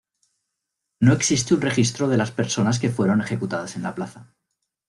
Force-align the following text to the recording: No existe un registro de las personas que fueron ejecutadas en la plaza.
No 0.99 1.13
existe 1.13 1.53
un 1.53 1.61
registro 1.61 2.07
de 2.07 2.17
las 2.17 2.31
personas 2.31 2.79
que 2.79 2.89
fueron 2.89 3.21
ejecutadas 3.21 3.75
en 3.75 3.83
la 3.83 3.93
plaza. 3.93 4.33